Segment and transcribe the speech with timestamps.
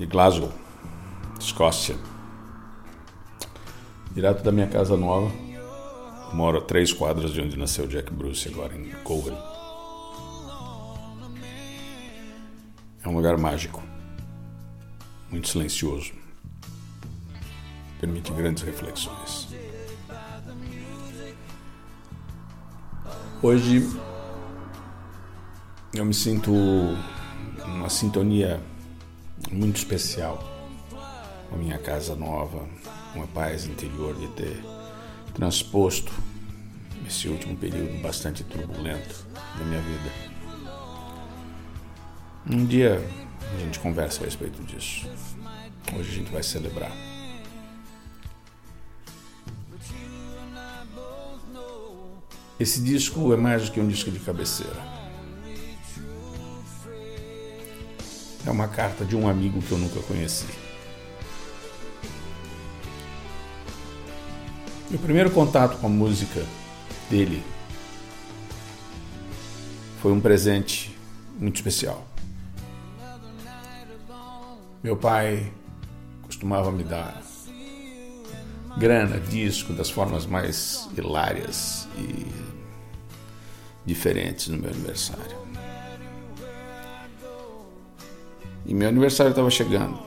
[0.00, 0.50] De Glasgow,
[1.38, 1.94] Escócia.
[4.12, 5.30] Direto da minha casa nova.
[6.32, 9.36] Moro a três quadras de onde nasceu Jack Bruce, agora em Coven.
[13.04, 13.82] É um lugar mágico,
[15.30, 16.12] muito silencioso.
[18.00, 19.48] Permite grandes reflexões.
[23.42, 23.86] Hoje
[25.92, 26.50] eu me sinto
[27.66, 28.62] uma sintonia
[29.50, 30.38] muito especial
[31.52, 32.68] a minha casa nova,
[33.14, 34.62] uma paz interior de ter
[35.34, 36.12] transposto
[37.06, 39.26] esse último período bastante turbulento
[39.58, 40.10] da minha vida.
[42.48, 43.00] Um dia
[43.54, 45.08] a gente conversa a respeito disso.
[45.96, 46.92] Hoje a gente vai celebrar.
[52.58, 54.99] Esse disco é mais do que um disco de cabeceira.
[58.46, 60.46] É uma carta de um amigo que eu nunca conheci.
[64.90, 66.44] Meu primeiro contato com a música
[67.08, 67.42] dele
[70.00, 70.96] foi um presente
[71.38, 72.06] muito especial.
[74.82, 75.52] Meu pai
[76.22, 77.22] costumava me dar
[78.78, 82.26] grana, disco das formas mais hilárias e
[83.84, 85.49] diferentes no meu aniversário.
[88.70, 89.98] E meu aniversário estava chegando,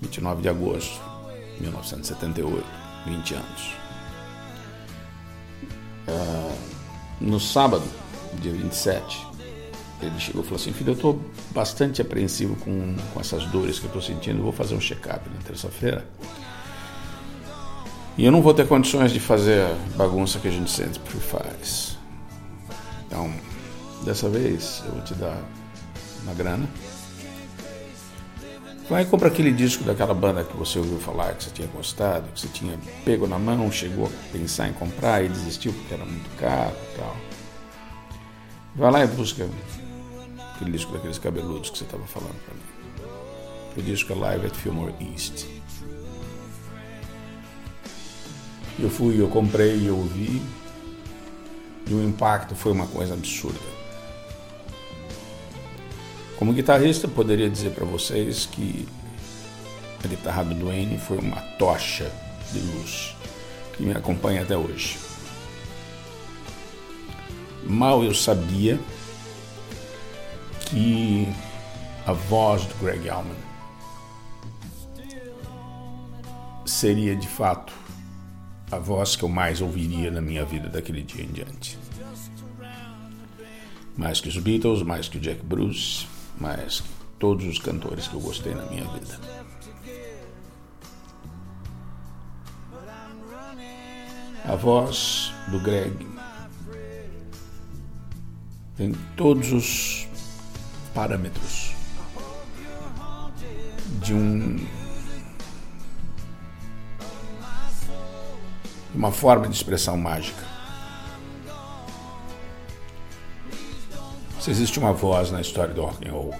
[0.00, 1.00] 29 de agosto
[1.56, 2.64] de 1978,
[3.06, 3.74] 20 anos.
[6.06, 6.56] Uh,
[7.20, 7.82] no sábado,
[8.40, 9.26] dia 27,
[10.00, 13.86] ele chegou e falou assim: Filho, eu estou bastante apreensivo com, com essas dores que
[13.86, 16.06] eu estou sentindo, vou fazer um check-up na terça-feira.
[18.16, 21.98] E eu não vou ter condições de fazer a bagunça que a gente sempre faz.
[23.08, 23.28] Então,
[24.04, 25.36] dessa vez, eu vou te dar
[26.22, 26.68] uma grana
[28.90, 32.26] Vai e compra aquele disco daquela banda que você ouviu falar, que você tinha gostado,
[32.32, 36.04] que você tinha pego na mão, chegou a pensar em comprar e desistiu porque era
[36.04, 37.16] muito caro e tal.
[38.74, 39.48] Vai lá e busca
[40.56, 42.60] aquele disco daqueles cabeludos que você estava falando para mim.
[43.76, 45.46] O disco é Live at Fillmore East.
[48.76, 50.42] Eu fui, eu comprei, eu ouvi.
[51.86, 53.79] E o impacto foi uma coisa absurda.
[56.40, 58.88] Como guitarrista, poderia dizer para vocês que
[60.02, 62.10] a guitarra do Duane foi uma tocha
[62.50, 63.14] de luz
[63.76, 64.98] que me acompanha até hoje.
[67.62, 68.80] Mal eu sabia
[70.64, 71.28] que
[72.06, 73.36] a voz do Greg Allman
[76.64, 77.74] seria de fato
[78.72, 81.78] a voz que eu mais ouviria na minha vida daquele dia em diante.
[83.94, 86.06] Mais que os Beatles, mais que o Jack Bruce,
[86.40, 86.82] que
[87.18, 89.20] todos os cantores que eu gostei na minha vida.
[94.44, 96.08] A voz do Greg
[98.76, 100.08] tem todos os
[100.94, 101.74] parâmetros
[104.02, 104.66] de um
[108.94, 110.49] uma forma de expressão mágica.
[114.40, 116.34] Se existe uma voz na história do rock and roll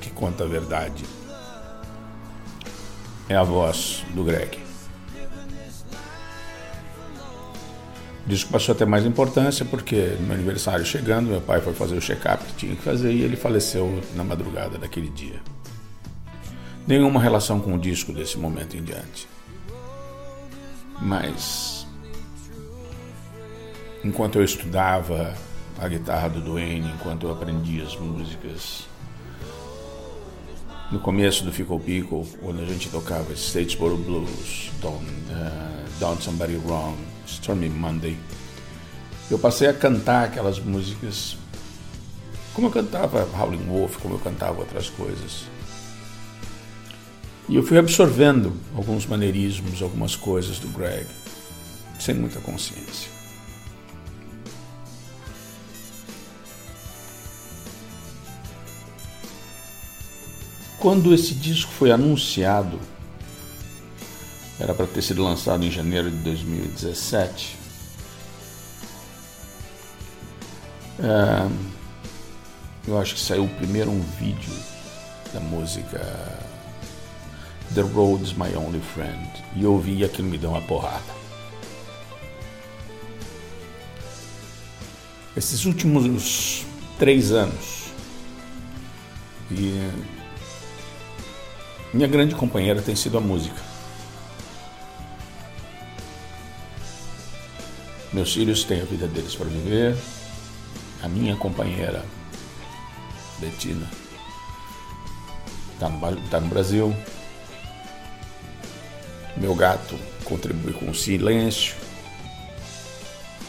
[0.00, 1.04] que conta a verdade,
[3.28, 4.58] é a voz do Greg.
[8.24, 11.72] O disco passou a ter mais importância porque no meu aniversário chegando, meu pai foi
[11.74, 15.40] fazer o check-up que tinha que fazer e ele faleceu na madrugada daquele dia.
[16.88, 19.28] Nenhuma relação com o disco desse momento em diante.
[21.00, 21.86] Mas
[24.02, 25.36] enquanto eu estudava
[25.78, 28.86] a guitarra do Duane enquanto eu aprendia as músicas.
[30.90, 36.56] No começo do Fickle Pickle, quando a gente tocava Statesboro Blues, Don't, uh, Don't Somebody
[36.64, 36.96] Wrong,
[37.26, 38.16] Stormy Monday,
[39.30, 41.36] eu passei a cantar aquelas músicas
[42.54, 45.44] como eu cantava Howling Wolf, como eu cantava outras coisas.
[47.48, 51.06] E eu fui absorvendo alguns maneirismos, algumas coisas do Greg,
[51.98, 53.15] sem muita consciência.
[60.86, 62.78] Quando esse disco foi anunciado,
[64.56, 67.58] era para ter sido lançado em janeiro de 2017.
[71.00, 71.50] É,
[72.86, 74.52] eu acho que saiu primeiro um vídeo
[75.34, 75.98] da música
[77.74, 81.02] The Road's My Only Friend e eu ouvi aquilo me deu uma porrada.
[85.36, 86.64] Esses últimos
[86.96, 87.86] três anos
[89.50, 90.15] e
[91.92, 93.60] minha grande companheira tem sido a música.
[98.12, 99.96] Meus filhos têm a vida deles para viver.
[101.02, 102.04] A minha companheira,
[103.38, 103.86] Betina,
[105.74, 106.96] está no, tá no Brasil.
[109.36, 111.76] Meu gato contribui com o silêncio.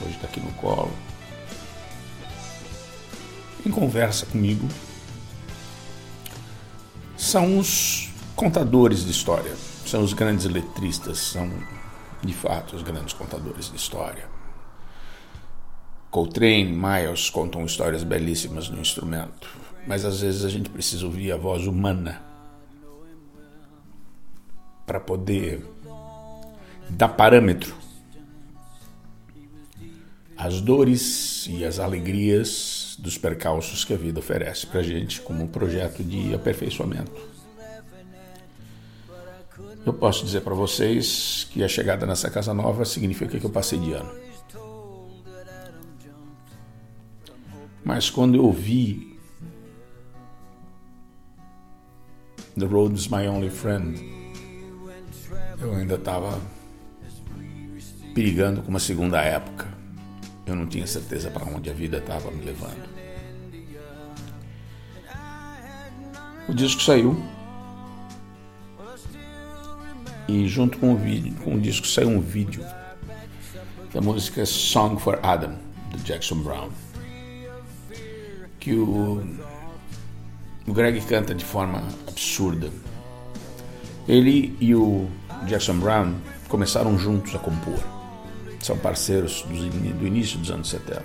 [0.00, 0.92] Hoje está aqui no colo.
[3.66, 4.66] Em conversa comigo.
[7.16, 8.13] São os
[8.44, 9.54] contadores de história,
[9.86, 11.50] são os grandes letristas, são
[12.22, 14.26] de fato os grandes contadores de história.
[16.10, 19.48] Coltrane, Miles contam histórias belíssimas no instrumento,
[19.86, 22.22] mas às vezes a gente precisa ouvir a voz humana
[24.84, 25.64] para poder
[26.90, 27.74] dar parâmetro
[30.36, 35.42] às dores e às alegrias dos percalços que a vida oferece para a gente como
[35.42, 37.33] um projeto de aperfeiçoamento.
[39.86, 43.78] Eu posso dizer para vocês que a chegada nessa casa nova significa que eu passei
[43.78, 44.10] de ano.
[47.84, 49.18] Mas quando eu vi
[52.58, 54.00] The Road is My Only Friend,
[55.60, 56.40] eu ainda estava
[58.14, 59.66] perigando com uma segunda época.
[60.46, 62.88] Eu não tinha certeza para onde a vida estava me levando.
[66.48, 67.22] O disco saiu
[70.28, 72.64] e junto com o vídeo, com o disco saiu um vídeo
[73.92, 75.54] da música Song for Adam
[75.90, 76.70] do Jackson Brown,
[78.58, 79.22] que o,
[80.66, 82.70] o Greg canta de forma absurda.
[84.08, 85.08] Ele e o
[85.46, 86.14] Jackson Brown
[86.48, 87.78] começaram juntos a compor.
[88.60, 91.02] São parceiros do, início dos anos 70.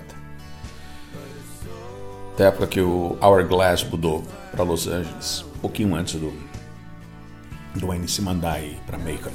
[2.36, 6.32] Da época que o Hourglass mudou para Los Angeles, um pouquinho antes do
[7.74, 9.30] do NC Mandai para Macon.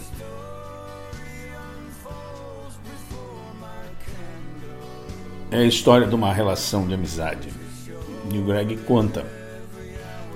[5.52, 7.50] É a história de uma relação de amizade.
[8.32, 9.26] E o Greg conta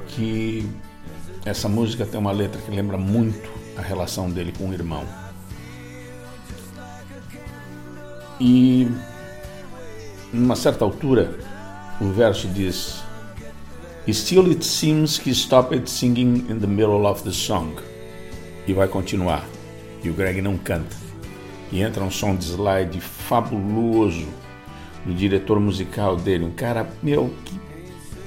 [0.08, 0.70] que
[1.46, 5.04] essa música tem uma letra que lembra muito a relação dele com o irmão.
[8.40, 8.88] E
[10.32, 11.38] numa certa altura,
[12.00, 13.04] o verso diz:
[14.08, 17.89] Still it seems he stopped singing in the middle of the song
[18.68, 19.46] e vai continuar.
[20.04, 20.96] E o Greg não canta.
[21.72, 24.28] E entra um som de slide fabuloso
[25.06, 27.60] do diretor musical dele, um cara, meu, que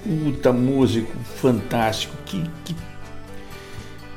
[0.02, 2.74] puta músico fantástico, que, que,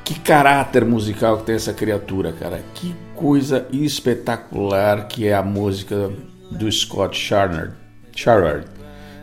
[0.04, 2.62] que caráter musical que tem essa criatura, cara.
[2.74, 6.10] Que coisa espetacular que é a música
[6.50, 7.74] do Scott Sharnard,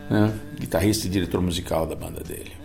[0.09, 0.33] né?
[0.59, 2.62] guitarrista e diretor musical da banda dele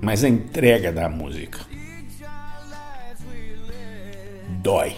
[0.00, 1.60] mas a entrega da música
[4.60, 4.96] dói.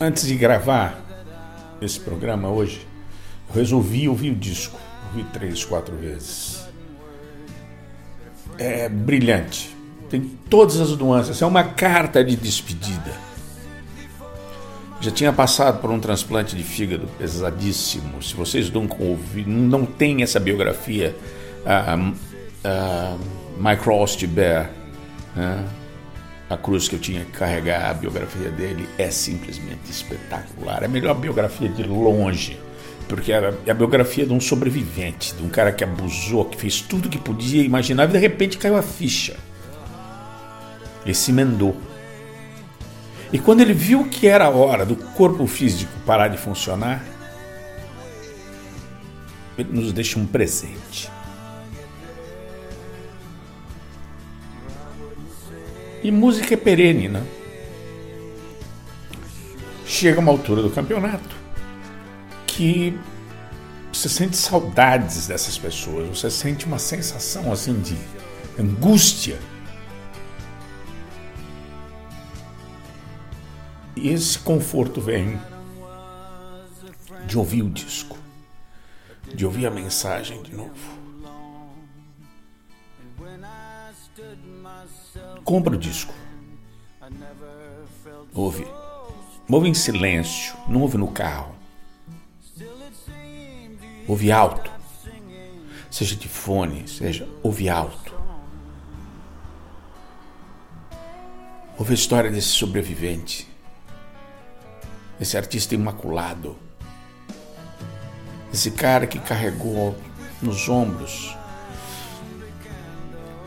[0.00, 1.02] Antes de gravar
[1.80, 2.86] esse programa hoje,
[3.48, 4.78] eu resolvi ouvir o disco.
[5.08, 6.66] Ouvi três, quatro vezes.
[8.58, 9.74] É brilhante.
[10.10, 10.20] Tem
[10.50, 11.40] todas as nuances.
[11.40, 13.26] É uma carta de despedida
[15.00, 18.22] já tinha passado por um transplante de fígado pesadíssimo.
[18.22, 18.88] Se vocês não
[19.46, 21.14] não tem essa biografia,
[23.82, 24.70] Cross to Bear,
[25.34, 25.64] né?
[26.48, 30.82] a cruz que eu tinha que carregar, a biografia dele é simplesmente espetacular.
[30.82, 32.58] É a melhor biografia de longe,
[33.08, 37.08] porque é a biografia de um sobrevivente, de um cara que abusou, que fez tudo
[37.08, 39.36] que podia imaginar e de repente caiu a ficha.
[41.04, 41.76] Ele se emendou
[43.32, 47.04] e quando ele viu que era a hora do corpo físico parar de funcionar,
[49.58, 51.10] ele nos deixa um presente.
[56.02, 57.22] E música é perene, né?
[59.86, 61.34] chega uma altura do campeonato
[62.46, 62.98] que
[63.92, 67.96] você sente saudades dessas pessoas, você sente uma sensação assim de
[68.58, 69.38] angústia.
[74.08, 75.36] Esse conforto vem
[77.26, 78.16] de ouvir o disco,
[79.34, 80.96] de ouvir a mensagem de novo.
[85.42, 86.14] Compra o disco.
[88.32, 88.64] Ouve.
[89.50, 91.56] Ouve em silêncio, não ouve no carro.
[94.06, 94.70] Ouve alto.
[95.90, 98.14] Seja de fone, seja ouve alto.
[101.76, 103.55] Ouve a história desse sobrevivente,
[105.20, 106.56] esse artista imaculado,
[108.52, 109.96] esse cara que carregou
[110.42, 111.36] nos ombros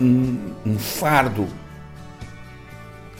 [0.01, 1.47] um, um fardo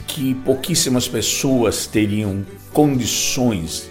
[0.06, 3.88] que pouquíssimas pessoas teriam condições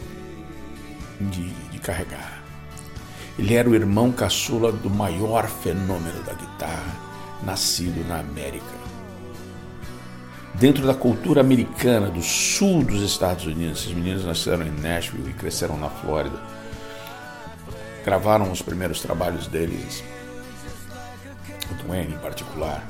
[1.20, 2.44] de, de carregar.
[3.38, 6.98] Ele era o irmão caçula do maior fenômeno da guitarra
[7.44, 8.79] nascido na América.
[10.56, 15.34] Dentro da cultura americana do sul dos Estados Unidos, esses meninos nasceram em Nashville e
[15.34, 16.39] cresceram na Flórida.
[18.03, 20.03] Gravaram os primeiros trabalhos deles,
[21.72, 22.86] o Dwayne em particular,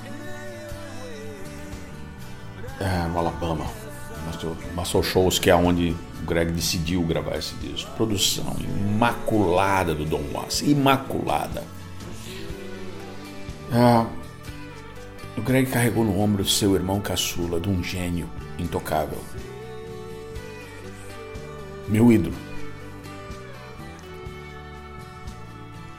[2.80, 3.66] é, no Alabama.
[4.76, 7.90] Muscle Shows, que é onde o Greg decidiu gravar esse disco.
[7.96, 11.64] Produção imaculada do Don Watts, imaculada.
[13.72, 14.06] Ah,
[15.40, 19.18] o Greg carregou no ombro seu irmão caçula de um gênio intocável.
[21.88, 22.36] Meu ídolo.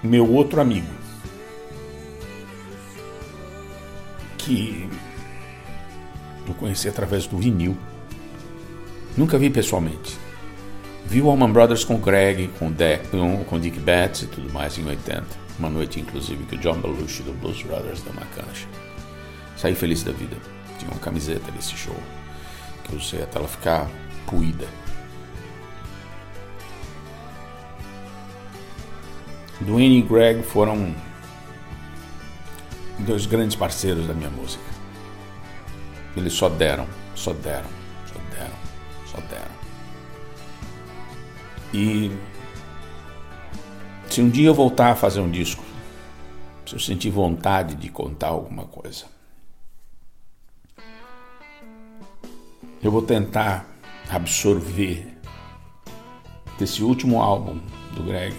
[0.02, 0.86] Meu outro amigo.
[4.36, 4.88] Que
[6.46, 7.76] eu conheci através do vinil.
[9.16, 10.18] Nunca vi pessoalmente.
[11.06, 13.08] Vi o Allman Brothers com Greg, com, Deck,
[13.48, 15.24] com Dick Betts e tudo mais em 80.
[15.58, 18.68] Uma noite, inclusive, que o John Belushi do Blues Brothers deu uma cancha.
[19.60, 20.38] Saí feliz da vida.
[20.78, 21.94] Tinha uma camiseta desse show
[22.82, 23.90] que eu usei até ela ficar
[24.26, 24.66] puída.
[29.60, 30.94] Dwayne e Greg foram
[33.00, 34.64] dois grandes parceiros da minha música.
[36.16, 37.68] Eles só deram, só deram,
[38.06, 38.56] só deram,
[39.06, 39.60] só deram.
[41.74, 42.10] E
[44.08, 45.62] se um dia eu voltar a fazer um disco,
[46.66, 49.19] se eu sentir vontade de contar alguma coisa,
[52.82, 53.66] eu vou tentar
[54.08, 55.06] absorver
[56.58, 57.60] desse último álbum
[57.92, 58.34] do Greg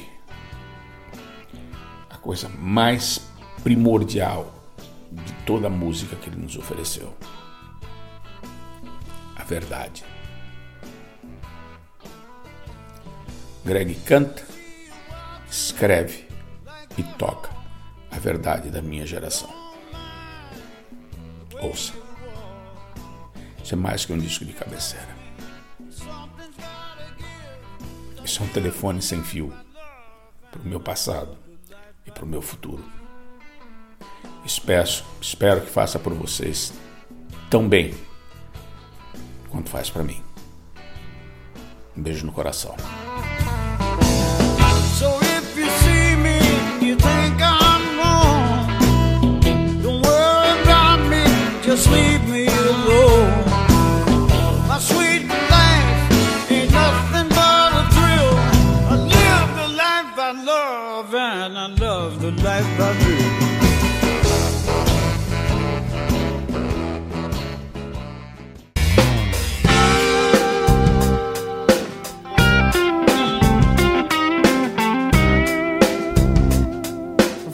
[2.09, 3.21] a coisa mais
[3.63, 4.53] primordial
[5.11, 7.13] de toda a música que ele nos ofereceu.
[9.35, 10.03] A verdade.
[13.63, 14.43] Greg canta,
[15.49, 16.27] escreve
[16.97, 17.49] e toca
[18.09, 19.49] a verdade da minha geração.
[21.61, 22.10] Ouça.
[23.71, 25.07] Isso é mais que um disco de cabeceira.
[28.21, 29.53] Isso é um telefone sem fio
[30.51, 31.37] para o meu passado
[32.05, 32.83] e para o meu futuro.
[34.45, 34.89] Espero,
[35.21, 36.73] espero que faça por vocês
[37.49, 37.95] tão bem
[39.49, 40.21] quanto faz para mim.
[41.95, 42.75] Um beijo no coração.